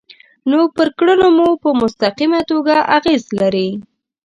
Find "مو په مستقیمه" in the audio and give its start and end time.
1.37-2.41